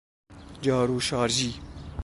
جارو 0.61 0.99
شارژی 0.99 1.53